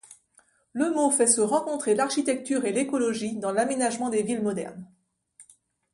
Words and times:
Le 0.73 0.89
mot 0.89 1.11
fait 1.11 1.27
se 1.27 1.41
rencontrer 1.41 1.93
l'architecture 1.93 2.65
et 2.65 2.71
l'écologie 2.71 3.37
dans 3.37 3.51
l'aménagement 3.51 4.09
des 4.09 4.23
villes 4.23 4.41
modernes. 4.41 4.89